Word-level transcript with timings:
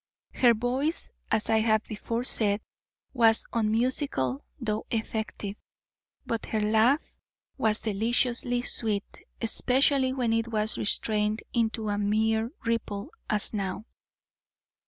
Her 0.33 0.55
voice, 0.55 1.11
as 1.29 1.47
I 1.47 1.59
have 1.59 1.83
before 1.83 2.23
said, 2.23 2.59
was 3.13 3.45
unmusical 3.53 4.43
though 4.59 4.87
effective; 4.89 5.57
but 6.25 6.47
her 6.47 6.59
laugh 6.59 7.15
was 7.59 7.81
deliciously 7.83 8.63
sweet, 8.63 9.21
especially 9.43 10.11
when 10.11 10.33
it 10.33 10.47
was 10.47 10.75
restrained 10.79 11.43
to 11.73 11.89
a 11.89 11.99
mere 11.99 12.49
ripple, 12.65 13.11
as 13.29 13.53
now. 13.53 13.85